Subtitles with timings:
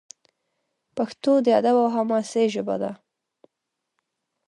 [0.95, 2.91] پښتو د ادب او حماسې ژبه ده.